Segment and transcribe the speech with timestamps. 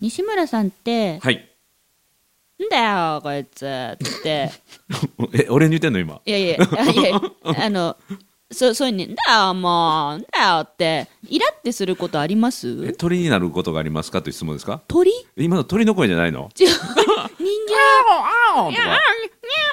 [0.00, 1.46] 西村さんってはい。
[2.60, 3.64] 「んだよこいつ」
[3.94, 4.50] って。
[5.32, 6.20] え、俺に言ってんの今？
[6.24, 7.20] いやいやあいや
[7.64, 7.96] あの
[8.52, 11.08] そそういうに「んだよもうんだよ」って。
[11.28, 14.80] イラってすることありまえ、す鳥になることがありますかという質問ですか？
[14.88, 15.12] 鳥？
[15.36, 16.50] 今の鳥の声じゃないの？
[16.58, 16.66] 違う。
[16.68, 16.76] 人
[18.56, 18.70] 間？
[18.70, 18.98] いや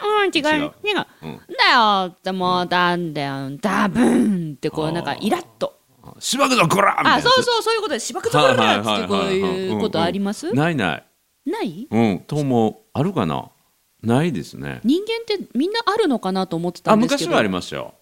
[0.03, 0.71] うん違う違う。
[0.83, 1.05] 違う。
[1.23, 1.41] うん。
[1.57, 1.73] だ
[2.05, 5.76] よってもうなんだよダブンってこうなんかイラッと
[6.19, 11.03] しばくぞこらみたいなあそうそうそういうことでしばくぞこらってこうはいうことありますないない。
[11.45, 11.87] ない？
[11.89, 12.19] うん。
[12.19, 13.49] ともあるかな？
[14.03, 14.81] ないですね。
[14.83, 17.93] 人間ってみんなあるのかなと思ってたあ、んですけど昔はありましたよ。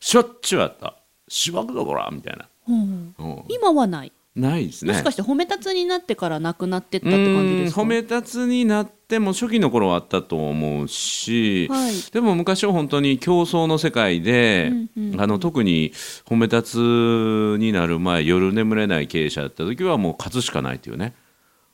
[0.00, 0.94] しょっちゅうあった。
[1.28, 2.48] しばくぞこらみたいな。
[2.68, 3.44] うんうん。
[3.48, 4.92] 今はないないですね。
[4.92, 7.80] もしかして褒め立つになってからなくなってったって感じですか？
[7.80, 11.94] うん褒め立つになっても初期の頃はあったと思うし、はい。
[12.12, 15.92] でも昔は本当に競争の世界で、うんうんあの特に
[16.26, 21.14] 褒め立つになる前夜眠れない経営者だった時はもう勝つしかないというね、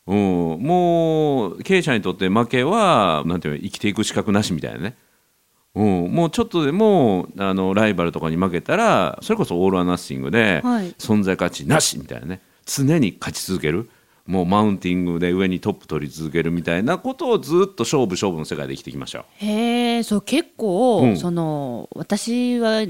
[0.07, 0.17] うん、
[0.63, 4.97] もう経営者にとって負けはなんていうの生きていく資格なしみたいなね。
[5.75, 10.93] うん、もうちょっとでもあのライバルとかに負けたらそれこそオール・ア・ナッシングで、はい。
[10.99, 13.89] 存在価値なしみたいなね常に勝ち続ける。
[14.27, 19.19] もうマウンティングで上にトップ取り続けるみたいなことをずっと勝負勝負の世界で生きてきました。
[19.19, 19.25] よ。
[19.39, 21.17] へえそう結構、うん。
[21.17, 22.87] その私は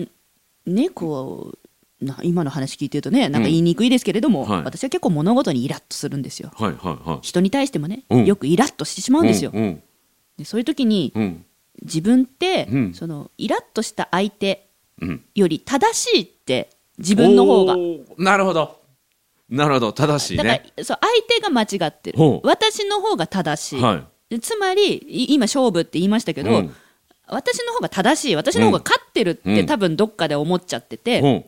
[0.67, 1.53] ねこ
[2.01, 4.63] うな今の話聞いてるとねなんか言いにくいですけれども、はい。
[4.65, 6.51] 私は結構物事にイラッとするんですよ。
[6.55, 7.19] はいはいはい。
[7.23, 8.25] 人に対してもね、うん。
[8.27, 9.83] よくイラッとしてしまうんですよ、うんうん。
[10.37, 11.45] でそういう時にうん。
[11.81, 12.95] 自分って、うん。
[12.95, 14.69] そのイラッとした相手
[15.01, 15.25] うん。
[15.35, 17.75] より正しいって自分の方が。
[18.19, 18.82] なるほど
[19.53, 20.73] なるほど正しいだから、ね。
[20.83, 22.19] そう相手が間違ってる。
[22.43, 24.05] 私の方が正しい、はい。
[24.31, 26.75] でつまりい今勝負って言いましたけど、うん。
[27.29, 28.37] 私の方が正しい。
[28.37, 29.67] 私の方が勝ってるって、うん。
[29.67, 31.27] 多分どっかで思っちゃってて、う。
[31.27, 31.45] ん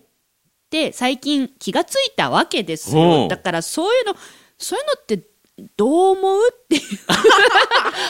[0.70, 3.28] で最近気がついたわけですよ。
[3.28, 4.16] だからそういうの
[4.58, 5.22] そういうのって
[5.76, 6.82] どう思うっていう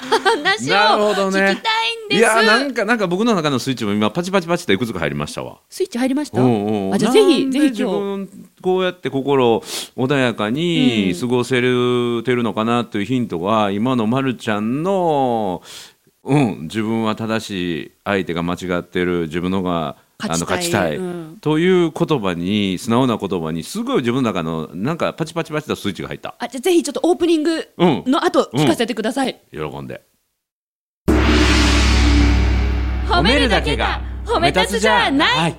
[0.09, 5.61] 話を聞きたいんです、いやなんかなんか僕の中のスイッチも今パチパチパチっていくつか入りましたわ。
[5.69, 7.99] スイッチ入りました、あじゃあぜひぜひ今日。
[7.99, 11.21] 分こうやって心穏やかにうん。
[11.21, 15.63] 過ごせるてるのかなというヒントは今のまるちゃんの、
[16.25, 21.39] うん、自分は正しい相手が間違ってる自分のがあの勝ちたい、うん。
[21.41, 26.35] という言葉に素直な言葉にすごい自分の中のなんかパチパチパチとスイッチが入った。
[26.39, 28.05] あじゃあぜひちょっとオープニングうん。
[28.07, 30.03] の後聞かせてください、喜んで。
[33.09, 35.57] 褒めるだけが褒め立つじゃない、はい。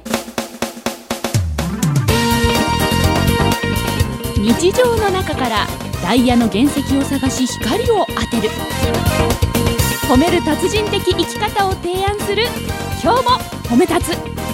[4.38, 5.68] 日常の中から
[6.02, 8.50] ダイヤの原石を探し光を当てる。
[10.08, 12.44] 褒める達人的生き方を提案する。
[13.04, 13.30] 今日も
[13.70, 14.45] 褒め立つ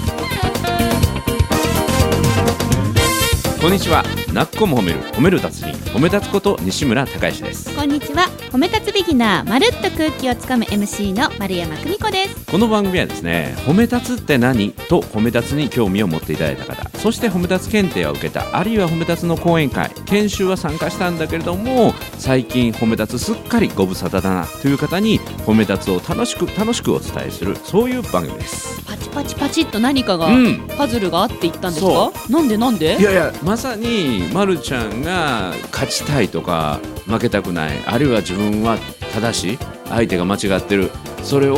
[3.61, 4.20] こんにちは。
[4.33, 7.75] なっこも褒める褒める達人褒め立つこと西村孝之です。
[7.75, 8.29] こんにちは。
[8.49, 12.45] 褒め立つビギナーまるっと空気をつかむ MC の丸山久美子です。
[12.49, 28.81] この番組はですね褒め立つって何と褒め立つに興味を持っていただいた方そして褒め立つ検定を受けたあるいは褒め立つの講演会研修は参加したんだけれども最近褒め立つすっかりご無沙汰だなという方に褒め立つを楽しく楽しくお伝えするそういう番組です。
[28.85, 30.67] パチパチパチっと何かが、うん。
[30.77, 32.29] パズルがあっていったんですそか？
[32.29, 32.97] なんでなんで？
[32.99, 38.77] いやいやまさにまるちゃんが勝ちたいとか負けたくないあるいは自分は
[39.13, 39.59] 正しい
[39.89, 40.91] 相手が間違ってる。
[41.23, 41.57] それを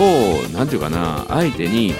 [0.53, 1.93] なんていうかな相手に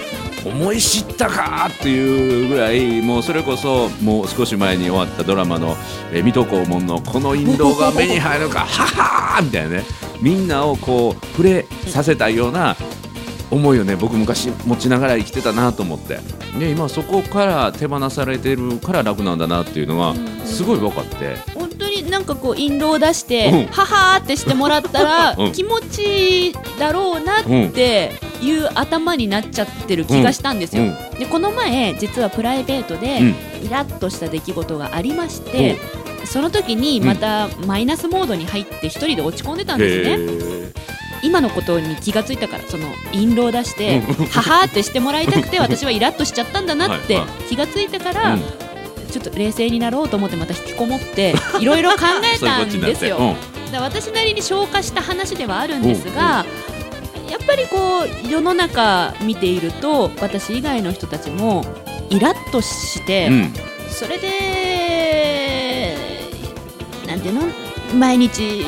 [0.46, 5.78] 思い知ったかっていうぐらいもうそれこそもう少し前に終わったドラマの
[6.12, 9.84] 「え水戸黄門」のこの印籠が目に入るかははーみたいなね。
[10.22, 12.76] みんなをこう触れさせたような
[13.54, 16.20] 思いをね僕昔持ちながら生きてたなと思って。
[16.60, 20.14] で今そこから手放されてるから楽なんだなっていうのが
[20.46, 21.38] すごい分かって。
[21.56, 23.66] 本当になんかこう印籠を出して、うん。
[23.68, 25.52] ははーってしてもらったら、 うん。
[25.52, 31.20] 気持ちいいだろうなっていう頭になっちゃってる気がしたんですよ、うん。
[31.20, 33.36] でこの前実はプライベートでうん。
[33.66, 35.80] イラッとした出来事がありまして、
[36.26, 40.74] その時にまたマイナスモードに入って一人で落ち込んでたんですね、
[41.24, 48.42] 今のことに気がついたからその印籠を出してははーってしてもらいたくて 私はイラッとしちゃったんだなって気がついてから、うん。
[49.12, 51.98] ちょっと冷静になろうと思ってまた引きこもって いろいろ考
[52.36, 53.36] えたんですよ。
[53.72, 56.46] だ私なりに消化した話ではあるんですが、
[57.30, 61.64] やっぱりこう世の中見ていると私以外の人たちも
[62.10, 63.30] イラッとして、
[63.92, 65.96] それで
[67.06, 67.42] なんていうの？
[67.94, 68.66] 毎日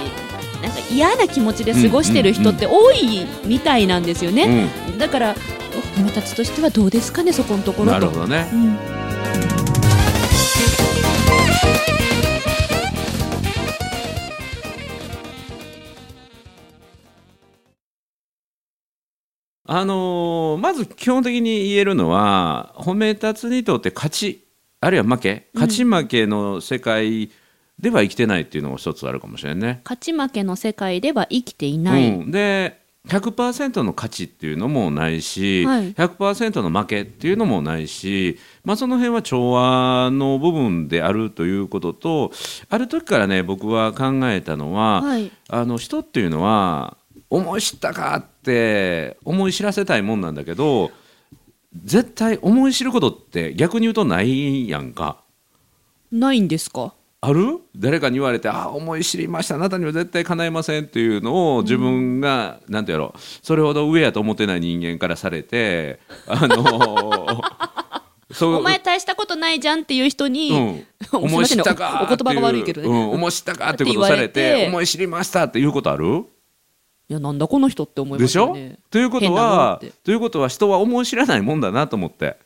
[0.91, 5.35] 嫌な気持ちで過ごしてる人って多いみたいなんですよね、だから
[5.95, 8.45] 友達としてはどうですかねそこのところなるほどね、
[19.65, 24.45] あのー、まず基本的に言えるのは褒め立つにとって勝ち
[24.85, 25.47] あるいは負け。
[25.55, 27.31] 勝ち負けの世界
[27.79, 29.81] では生きてないっていうのが一つあるかもしれんね。
[29.83, 35.93] 勝ち負けの世界では生きていない、うん、で100%の勝ちっていうのもないし、はい。
[35.93, 42.31] 100%の負けっていうのもないし、まあ、その辺は調和の部分であるということと
[42.69, 45.31] ある時からね僕は考えたのは、はい。
[45.49, 46.97] あの人っていうのは
[47.29, 50.91] 思い知ったかって思い知らせたいもんなんだけど
[51.83, 55.17] 絶対思い知ることって逆に言うとないやんか。
[56.11, 56.93] ないんですか？
[57.25, 57.59] ある？
[57.75, 59.55] 誰かに言われて「あ思い知りました。
[59.55, 67.41] あなたには絶対叶いません」っていうのを自分が、なんてやろそれほど上やと思ってない人間からされて あの
[68.57, 76.25] お前大したことないじゃんっていう人に、うん、 思い知ったかおお言葉が悪いけどね、うん、思い知ったかっていうことされって思い知りましたっていうことある？
[77.07, 82.37] いやなんだこの人って思いまですしょ、よねということはということは人は思い知らないもんだなと思って。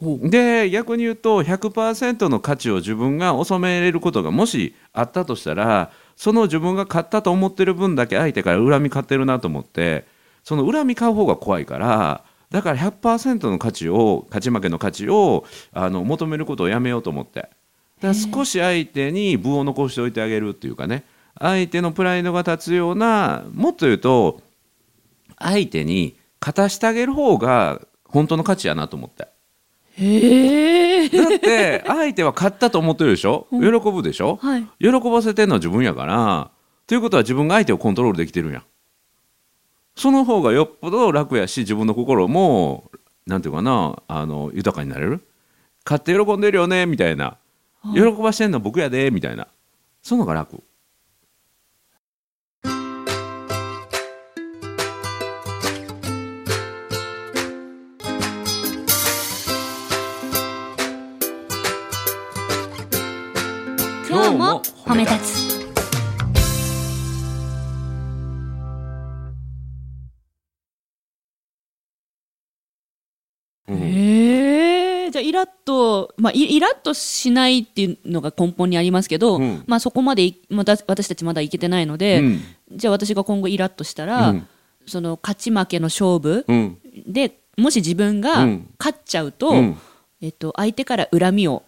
[0.00, 10.04] で逆に言うと100%の価値を自分が収めれることがもしあったとしたらその自分が勝ったと思ってる分だけ相手から恨み買ってるなと思って
[10.42, 17.40] その恨み買う方が怖いからだから100%の価値を勝ち負けの価値をあの求めることをやめようと思って。
[17.40, 17.50] だか
[18.08, 21.04] ら少し相手に分を残しておいてあげるっていうかね。
[21.36, 24.40] 相手のプライドが立つようなもっと言うと
[25.36, 29.33] 相手に勝たしてあげる方が本当の価値やなと思って。
[29.96, 33.46] へえだって相手は勝ったと思ってるでしょ？
[33.52, 33.58] 喜
[33.90, 34.36] ぶでしょ？
[34.42, 34.66] はい。
[34.80, 36.50] 喜ばせてるのは自分やから。
[36.86, 38.52] ということは自分が相手をコントロールできてるん。
[38.52, 38.62] や
[39.96, 42.90] その方がよっぽど楽やし自分の心も
[43.26, 45.20] なんていうかなあの豊かになれる？
[45.86, 46.86] 勝って喜んでるよね？
[46.86, 47.36] みたいな。
[47.94, 49.10] 喜ばしてんの僕やで？
[49.10, 49.46] みたいな。
[50.02, 50.62] その方が楽
[75.44, 79.64] ラッと、まあ、イイラッとしないっていうのが根本にありますけど、うん。
[79.66, 82.40] まあ、そこまでいまだ私たちまだいけてないので、うん。
[82.72, 84.48] じゃあ私が今後イラッとしたら、うん。
[84.86, 86.78] その勝ち負けの勝負うん。
[87.06, 88.70] でもし自分がうん。
[88.78, 89.78] 勝っちゃうと、うん。
[90.20, 91.62] えっと、相手から恨みを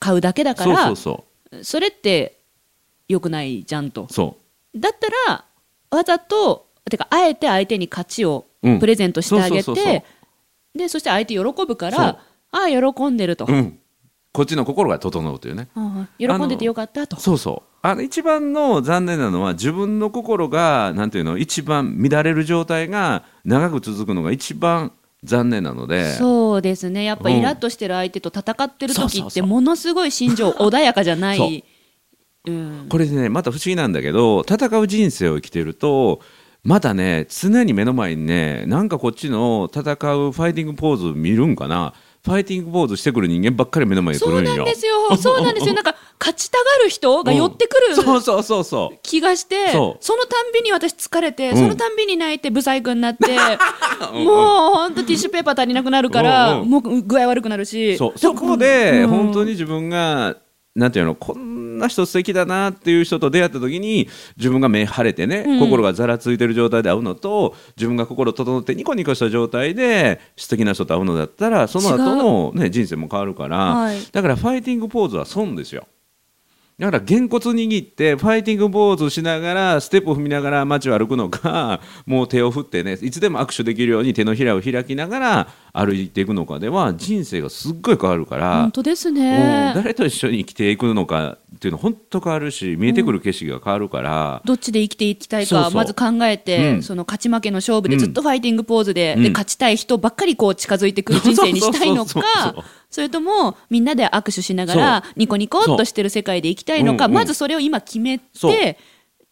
[0.00, 1.24] 買うだけだからそ
[1.78, 2.40] れって
[3.08, 4.08] 良くないじゃんと。
[4.74, 5.44] だったら
[5.90, 8.78] わざとてかあえて相手に勝ちをうん。
[8.80, 10.04] プレゼントしてあげて
[10.74, 12.18] でそして相手喜ぶから
[12.54, 13.78] ああ喜んでると、う、うん、
[14.32, 15.68] こっちの心が整うというね。
[16.18, 17.16] 喜んでてよかったと。
[17.16, 17.76] そうそう。
[17.82, 24.92] あの一番の残念なのは自分の心がなんていうの一番乱れる状態が長く続くのが一番
[25.24, 26.12] 残念なので。
[26.12, 27.04] そうですね。
[27.04, 27.36] やっぱうん。
[27.38, 31.64] イラッとしてる相手と戦ってる時ってものすごい心情 穏やかじゃない。
[32.46, 32.50] う。
[32.50, 32.86] ん。
[32.88, 36.20] これでねまた不思議なんだけど戦う人生を生きてると
[36.62, 41.94] またね常に目の前にねなんかこっちの戦うファイティングポーズ見るんかな
[42.24, 44.56] ファイティングポーズしてくる人間ばっかり目の前に来そうるんよ。
[44.56, 45.14] なんですよ。
[45.18, 45.74] そうなんですよ。
[45.76, 48.98] なんか勝ちたがる人が寄ってくる、そうそうそうそう。
[49.02, 51.56] 気がしてそそうのたんびに私疲れて、うん。
[51.58, 53.36] そのたんびに泣いてブサイクになって
[54.24, 56.70] もう本当ティッシュペーパー足りなくなるから、うんうん。
[56.70, 57.98] もう具合悪くなるし。
[57.98, 58.18] そう。
[58.18, 59.08] そこでうん。
[59.08, 60.36] 本当に自分が
[60.74, 65.58] なんていうのこんな人素敵だなっていう人と出会った時に自分が目晴れてね、うん。
[65.60, 73.98] 心がざらついてる状態で会うのと自分が心整ってニコニコした状態で素敵な人と会うのだったらその後のね人生も変わるから、はい。
[74.12, 75.86] だからファイティングポーズは損ですよ。
[76.76, 96.82] だからげんこつ握ってファイティングポーズしながらステップを踏みながら街を歩くのか もう手を振ってねいつでも握手できるように手のひらを開きながら歩いていくのかでは人生がすっごい変わるから本、当ですうんね誰と一緒に生きていくのかっていうの本当変わるし見えてくる景色が変わるから、どっちで生きていきたいかまず考えて、うん。
[96.82, 99.22] その勝ち負けの勝負でずっとファイティングポーズで,、うん。
[99.22, 107.14] で勝ちたい人ばっかりこう近づいてくる人生にしたいのそうそうそうそうかそれともみんなで握手しながらニコニコっとしてる世界で生きたいのか、そううんうん。
[107.14, 108.78] まずそれを今決めて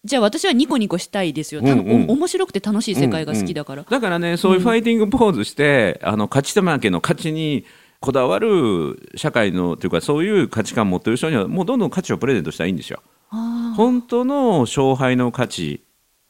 [0.05, 2.07] じゃあ私はニコニコしたいですよ、たうんうん。
[2.09, 7.65] お面白くて楽しい世界が好きだから、だからねそういうファイティングポーズして、あの勝ち負けの勝ちに
[8.01, 13.01] こだわる社会のというかそういう価値観を持ってる人にはもうどんどん価値をプレゼントしたらいいんですよ。
[13.31, 15.85] あ本当の勝敗の価値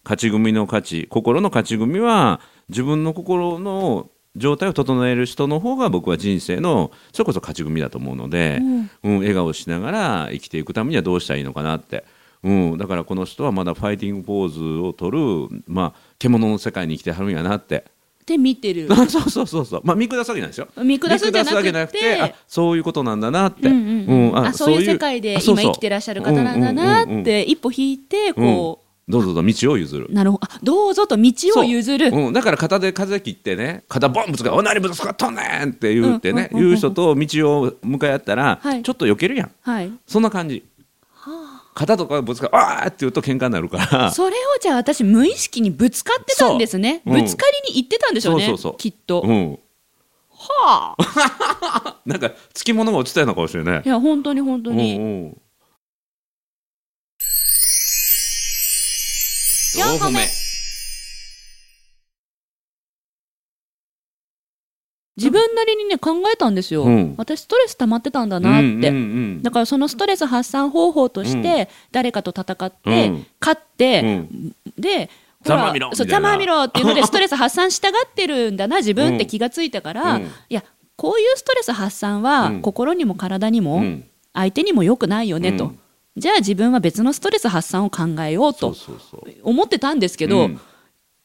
[0.04, 8.60] 勝ち組の価値心の勝ち組は自分の心の状態を整える人の方が僕は人生のそれこそ勝ち組だと思うので、
[9.02, 9.18] うん。
[9.18, 12.04] 笑顔しながら生きていくためにはどうしたらいいのかなって、
[12.42, 17.84] うん、だからこの人はまだファイティングポーズを取る、まあ、獣の世界に生きてはるんやなって、
[18.26, 18.88] で見てる。
[18.90, 19.80] あ そうそうそうそう。
[19.84, 20.68] まあ見下すわけなんですよ。
[20.82, 24.30] 見下すんじゃなくてあそういうことなんだなって、うんうんうん。
[24.30, 30.06] うんあそういう世界で今生きてらっしゃる方なんだなうんうんうんうんって一歩引いてこどうぞどうぞ道を譲る。
[30.08, 30.44] うなるほど。
[30.44, 32.08] あどうぞと道を譲る。
[32.08, 38.82] うん、だから肩で風切ってね肩ボンぶつか「おなにぶつかっとんねん!」って言ってね、言う人と道を向かい合ったら、はい。
[38.82, 39.50] ちょっと避けるやん。
[39.62, 39.92] はい。
[40.06, 40.64] そんな感じ。
[41.74, 44.10] 肩とかぶつか「あー!」って言うと喧嘩になるから。
[44.12, 47.02] それをじゃあ私無意識にぶつかってたんですね。
[47.04, 48.76] ぶつかりに行ってたんでしょうねそうそうそう。
[48.76, 49.22] きっと。
[49.22, 49.58] うん。
[50.30, 51.96] はあ。
[52.04, 53.82] なんかつきものが落ちたような顔してるね。
[53.84, 55.34] いや本当に本当に
[59.96, 60.12] うんうん。
[60.12, 60.42] 四歩目
[65.16, 67.14] 自分なりにね考えたんですよ、うん。
[67.18, 68.94] 私ストレス溜まってたんだなって、うんうんう
[69.38, 73.26] んだからそのストレス発散方法として誰かと戦って、うん。
[73.40, 74.56] 勝って、うん。
[74.78, 75.10] で
[75.44, 80.22] ほらざまみろそうざまみろっていうので ストレス発散したがってるんだな自分って気がついたから、うん。
[80.22, 80.64] いや
[80.96, 82.62] こういうストレス発散はうん。
[82.62, 84.04] 心にも体にもうん。
[84.32, 85.78] 相手にも良くないよねと、うん
[86.16, 88.74] じゃあ自分は別のストレス発散を考えようと
[89.42, 90.60] 思ってたんですけど、うん。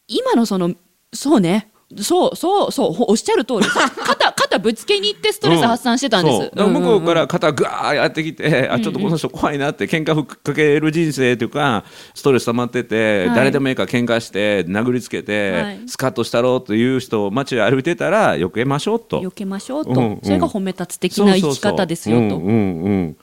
[0.07, 0.73] 今のその
[1.13, 1.71] そうね。
[2.01, 3.61] そうそうそうほおっしゃる通り。
[3.65, 13.35] 肩肩ぶつけに行ってストレス発散してたんです、向こうから肩ぐわーやってきて、あちょっとこの人怖いなって喧嘩ふっかける人生というかストレス溜まってて、はい。
[13.35, 15.79] 誰でもいいから喧嘩して殴りつけて、はい。
[15.87, 19.21] スカッとしたろうという人を街を歩いてたら避けましょうと。
[19.21, 20.19] 避けましょうと、うんうん。
[20.23, 22.21] それが褒め立つ的な生き方ですよと。
[22.21, 23.17] うんうんうん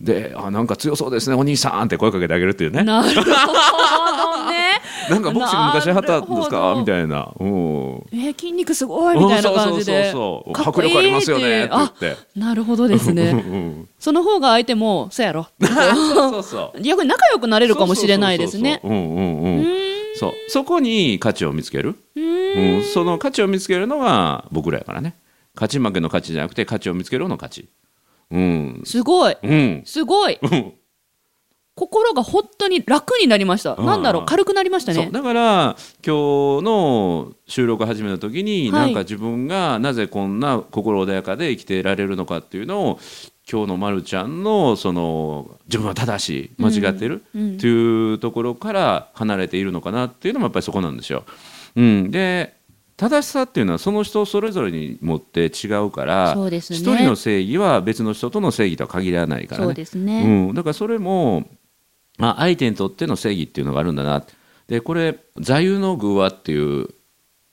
[0.00, 2.82] であなんか強そうですねお兄さんって声かけてあげるっていうね。
[2.84, 3.30] なるほど。
[4.50, 4.80] ね。
[5.10, 6.74] なんかボクシング昔やったんですか？
[6.74, 6.80] ど。
[6.80, 7.44] みたいな、う。
[7.44, 7.48] ん、
[8.12, 9.98] えー筋肉すごいみたいな感じで。
[9.98, 12.16] うんそうそうそう迫力ありますよねって言っあて。
[12.36, 13.30] なるほどですうんね。
[13.30, 15.46] うんその方が相手もそうやろ。
[16.14, 16.80] そうそう。
[16.80, 18.80] 逆に仲良くなれるかもしれないですね。
[18.82, 19.06] そうそうそう。
[19.06, 19.58] そううんうん。
[19.58, 19.66] うん。
[20.16, 20.32] そう。
[20.48, 22.76] そこに価値を見つける、うーん。
[22.76, 25.14] うん、その価値を見つけるのが僕らやからね。
[25.54, 27.68] 勝ち負けの価値じゃなくて価値を見つけるの価値
[28.30, 28.82] うん。
[28.84, 29.36] すごい。
[29.42, 29.82] うん。
[29.84, 30.38] すごい。
[30.40, 30.72] うん。
[31.76, 33.74] 心が本当に楽になりました。
[33.74, 33.86] うん。
[33.86, 34.26] なんだろう。
[34.26, 35.08] 軽くなりましたね。
[35.10, 38.86] だから今日の収録始めた時に、はい。
[38.86, 43.00] なんか自分がなぜこんな心穏やかで生きていられるのかっていうのを
[43.50, 47.54] 今日のまるちゃんのその自分は正しい間違ってる、うん。
[47.54, 51.24] っていうところから離れているのかなっていうのもやっぱりそこなんですよ。
[51.76, 52.59] うん、で
[53.00, 59.74] 正しさっていうのはその人それぞれにもって違うからそうですね一人の正義は別の人との正義とは限らないからそうね。
[59.74, 60.22] ですね。
[60.22, 61.48] うん、だからそれも、
[62.18, 64.22] まあ、相手にとっての正義っていうのがあるんだな
[64.68, 66.88] でこれ座右の偶話っていう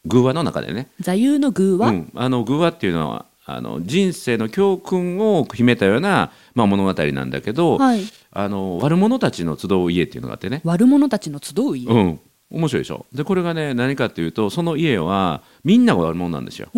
[0.06, 1.90] 偶話の中でね、座右の偶話？
[1.90, 8.02] うん、あの偶話っていうのはあの人生の教訓を秘めたような、まあ、物語なんだけど、はい。
[8.32, 11.90] あの悪者たちの集う家っていうのがあってね、悪者たちの集う家？
[11.90, 13.06] うん、面白いでしょ？
[13.14, 16.70] でこれがね何かっていうとその家はみんなが悪者なんですよ。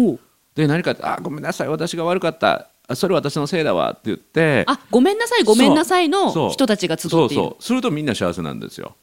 [0.56, 2.70] で何かってあごめんなさい私が悪かった。
[2.88, 4.64] あそれ私のせいだわって言って。
[4.68, 7.10] あごめんなさいごめんなさいの人たちが集って。
[7.10, 7.64] そうそう。
[7.64, 8.96] するとみんな幸せなんですよ。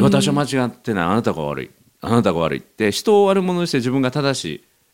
[0.00, 1.04] 私は間違ってない。
[1.06, 1.70] あなたが悪い。
[2.00, 4.44] あなたが悪いって人を悪者にして自分が正し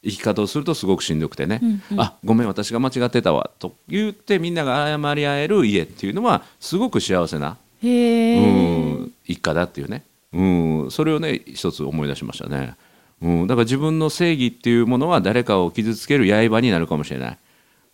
[0.03, 2.01] い生き方をするとすごくしんどくてね、うんうん。
[2.01, 7.59] あごめん私が間違ってたわと言ってみんなが謝り合える家っていうのはすごく幸せな。
[7.83, 10.43] うん一家だっていうね、う
[10.87, 12.77] ん、それをね一つ思い出しましたね、
[13.21, 17.39] うん、だから自分の正義っていうものは誰かを傷つける刃になるかもしれない、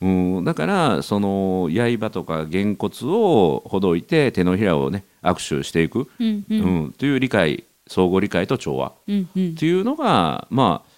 [0.00, 0.08] う
[0.40, 6.92] ん、だからその刃とかげんこつをほどいて手のひらをね握手していく、うんううんん。
[6.92, 8.92] という理解相互理解と調和。
[9.08, 9.50] うんうん。
[9.52, 10.88] っていうのがまあ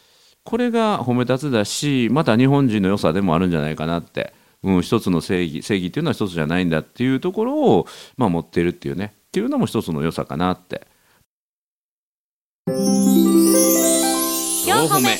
[0.44, 9.14] これが褒め立つだしまた日本人の良さでもあるんじゃないかなって、うん、一つの正義正義っていうのは一つじゃないんだっていうところを、まあ、持ってるっていうね。
[9.28, 10.86] っていうのも一つの良さかなって。
[14.66, 15.18] 4歩目。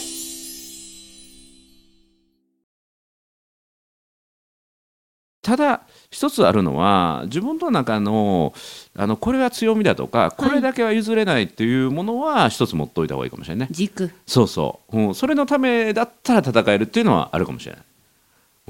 [5.42, 8.52] ただ一つあるのは自分の中の
[8.94, 13.72] あのこれは強みだとかこれだけは譲れないっていうものは一つ持っといた方がいいかもしれないね。
[13.72, 14.10] 軸。
[14.26, 17.82] そうそう、うん、それのためだったら戦えるっていうのはあるかもしれない、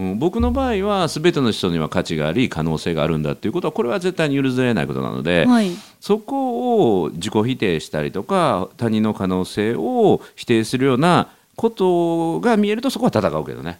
[0.01, 5.73] うん、僕の場合は全ての人には価値があり可能性があるんだっていうことはこれは絶対に許せないことなので、はい。
[6.01, 13.79] そこを自己否定したりとか他人の可能性を否定するようなことが見えるとそこは戦うけどね、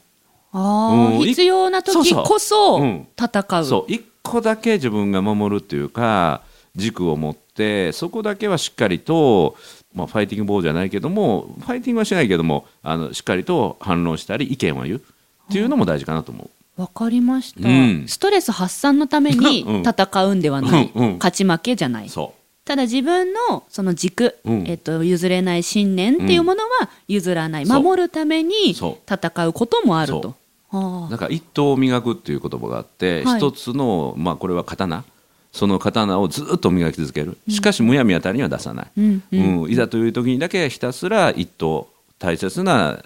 [0.53, 3.07] ああうん必要な時こそうん。
[3.19, 3.65] 戦う。
[3.65, 3.91] そう。
[3.91, 6.43] 一個だけ自分が守るっていうか
[6.77, 9.57] 軸を持ってそこだけはしっかりと、
[9.95, 15.03] まあ、ファイティングボールじゃないけどもファイティングはしないけどもあのしっかりと反論したり意見を言う
[15.51, 16.81] っていうのも大事かなと思う。
[16.81, 18.05] わかりました、うん。
[18.07, 19.83] ストレス発散のために うん。
[19.83, 21.13] 戦うんではない、うんうん。
[21.15, 22.09] 勝ち負けじゃない。
[22.09, 24.65] そただ自分のその軸、うん。
[24.67, 30.35] えっと、譲れない信念っていうものは譲らない、守るためにそ戦うこともあるそと。
[30.71, 31.11] はあ。
[31.11, 33.39] なんか一刀を磨くっていう言葉があってはい。
[33.39, 35.05] 一、つのまあこれは刀。
[35.53, 37.37] その刀をずっと磨き続ける。
[37.49, 39.65] しかしむやみやたりには出さない、うんううん。
[39.65, 41.87] んいざという時にだけひたすら一刀
[42.21, 43.03] 大切な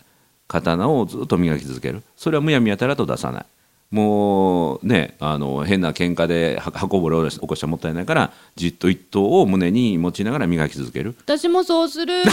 [0.48, 2.02] 刀をずっと磨き続ける。
[2.16, 3.46] それはむやみやたらと出さない。
[3.90, 11.14] もうねあの変な喧嘩では刃こぼれを起こしたらもったいないからじっと一刀を胸に持ちながら磨き続ける。
[11.20, 12.22] 私もそうする。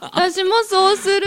[0.00, 1.26] 私もそうする、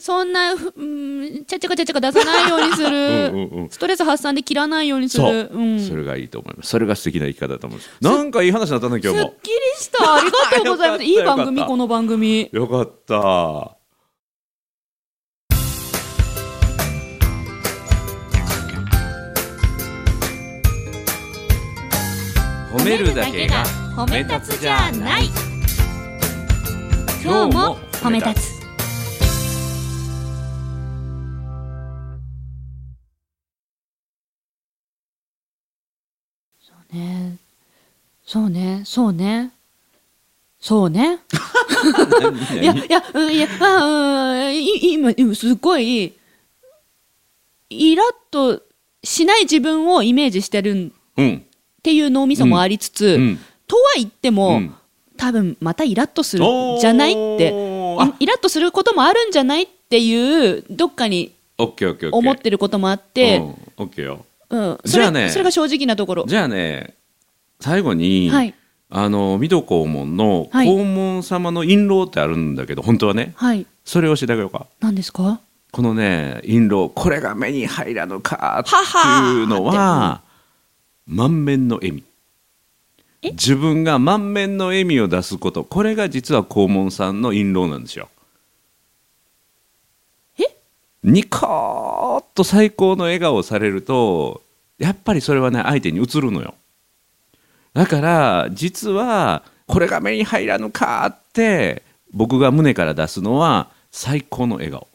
[0.00, 2.88] そんなふうんちゃちゃかちゃちゃか出さないようにする。
[2.88, 3.68] うんうんうん。
[3.70, 5.80] ストレス発散で切らないようにすそう、るうん。
[5.80, 6.70] それがいいと思います。
[6.70, 7.90] それが素敵な生き方だと思います。
[8.00, 9.28] なんかいい話になったね今日も。
[9.28, 10.14] すっきりした。
[10.16, 11.04] ありがとうございます。
[11.04, 12.48] いい番組この番組。
[12.52, 13.77] よかった
[22.78, 23.64] 褒めるだけが
[23.96, 25.24] 褒め立つじゃない。
[27.22, 28.58] 今日も褒め立つ。
[36.60, 37.38] そうね
[38.24, 38.82] そうね。
[38.84, 39.50] そうね。
[40.60, 41.18] そうね。
[42.60, 46.14] いやいやうんいやあうんい今今すごい
[47.70, 48.62] イラッと
[49.02, 51.47] しない自分をイメージしてるんうん
[51.78, 53.38] っていう脳みそもありつつ、うん。
[53.66, 54.74] とは言っても、うん。
[55.16, 57.48] 多分またイラッとするんじゃないって。
[58.20, 64.78] イラッとすることもあるんじゃないっていうどっかに思ってることもあって、うん。
[64.80, 66.24] あねれそれが正直なところ。
[66.26, 66.94] じゃあね
[67.58, 68.54] 最後に、はい。
[68.90, 70.66] あの水戸黄門のはい。
[70.66, 73.32] 黄門様の印籠ってあるんだけど、本当はね。
[73.34, 73.66] はい。
[73.84, 74.66] それを教えてあげようか。
[74.80, 75.40] 何ですか？
[75.70, 80.22] このね印籠これが目に入らぬかってははいうのは
[81.08, 82.04] 満面の笑み。
[83.22, 83.30] え？
[83.30, 85.64] 自分が満面の笑みを出すこと。
[85.64, 88.10] これが実は黄門さんの印籠なんですよ。
[90.38, 90.44] え？
[91.02, 94.42] ニコーッと最高の笑顔をされると
[94.78, 96.54] やっぱりそれはね相手に映るのよ。
[97.72, 104.87] だから実はこれが目に入らぬかって僕が胸から出すのは最高の笑顔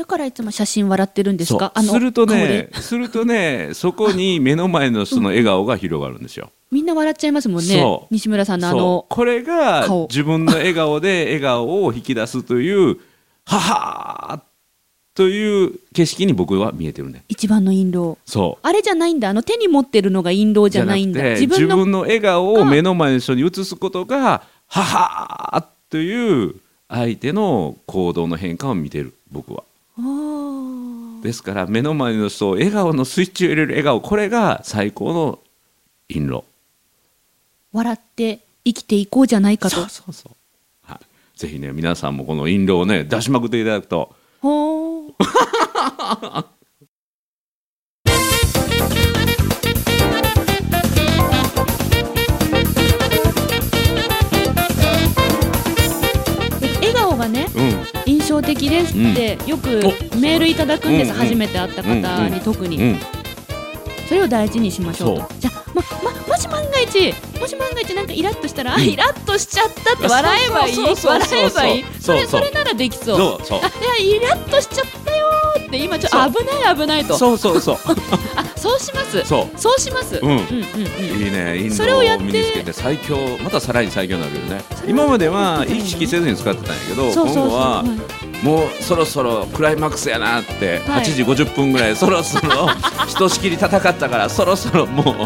[0.00, 1.74] だからいつも写真笑ってるんですか？
[1.76, 6.50] すると顔ねで、するとね、そこに目の前の人の笑顔が広がるんですよ。
[6.70, 7.84] みんな笑っちゃいますもんね。
[8.10, 9.14] 西村さんのあそのう。
[9.14, 10.08] これが顔。
[10.08, 12.96] 自分の笑顔で笑顔を引き出すという、
[13.44, 14.40] ははー
[15.14, 17.22] という景色に僕は見えてるね。
[17.28, 18.66] 一番の印籠そう。
[18.66, 19.28] あれじゃないんだ。
[19.28, 21.22] あの手に持ってるのが印籠じゃないんだ。
[21.22, 26.54] 自分の自分の笑顔を目の前の人に映すことが、ははーという
[26.88, 29.62] 相手の行動の変化を見てる、僕は。
[31.22, 35.38] ですから目の前の人を笑顔のスイッチを入れる笑顔これが最高の
[36.08, 36.44] 印籠
[37.72, 39.76] 笑って生きていこうじゃないかと。
[39.76, 40.32] そうそうそう、
[40.82, 44.14] はい、ぜひね皆さんもこの印籠をね出しまくっていただくと。
[44.40, 46.44] ほー
[58.30, 59.68] 象的ですってよく
[60.16, 62.98] メールいただくんです、初めて会った方に特に、うん
[64.08, 65.28] それを大事にしましょうと。
[65.38, 70.76] じゃあ、まま、もし万が一もし万が一なんかイラッとしたら、あイラッとしちゃったって笑えばいい？
[70.76, 71.84] 笑えばいい？
[72.00, 73.16] それそれならできそう。
[73.16, 73.46] そう。
[73.46, 73.68] そうあ
[74.02, 77.16] いやイラッとしちゃったよーって今ちょっと危ない危ないと。
[77.16, 77.76] そうそうそう。
[78.34, 79.24] あそうします？
[79.24, 79.60] そう。
[79.60, 80.28] そうします、うん。
[80.28, 84.64] うんうんうんいいね印それをやって籠を身につけて最強またさらに最強になるよね。
[84.88, 87.44] 今までは意識せずに使ってたんやけどそうそうそう。
[87.44, 91.04] 今後ははいもうそろそろクライマックスやなって、はい。
[91.04, 92.68] 8時50分ぐらいそろそろ
[93.06, 95.16] ひとしきり戦ったからそろそろもう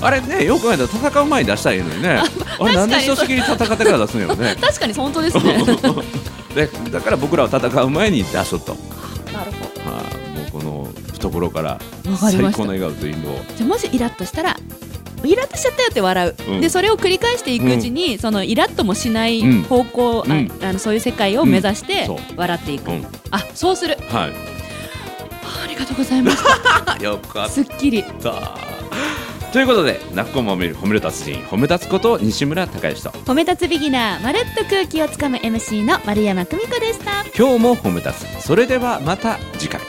[0.00, 2.22] あれねよく考えたら戦う前に出したらいいのにね。
[2.60, 4.56] あれなんでひとしきり戦ってから出すんやろね？
[4.60, 5.64] 確かに本当ですね。
[6.54, 8.56] でだから僕らは戦う前に出しと。
[8.56, 8.78] った、は
[9.32, 9.82] なるほど。
[9.86, 9.90] あ、
[10.36, 11.78] もうこの懐から
[12.18, 14.56] 最高の笑顔と印籠をじゃあもしイラッとしたら
[15.24, 16.60] イラッとしちゃったよって笑う、うん。
[16.60, 19.62] でそれを繰り返していくうちに、そのイラッともしないうん。
[19.64, 20.52] 方向、あうん。
[20.62, 23.06] あのそういう世界を目指して笑っていく、うん。
[23.30, 23.96] あそうする。
[24.08, 24.32] はい。
[25.64, 26.44] ありがとうございます。
[27.02, 28.02] よかっすっきり。
[28.02, 28.56] た
[29.52, 33.08] ということで「なっこも褒める褒める達人褒め立つこと西村孝之と。
[33.10, 37.24] 褒め立つビギナーまるっと空気をつかむ MC の丸山久美子でした。
[37.36, 38.46] 今日も褒め立つ。
[38.46, 39.80] それではまた次回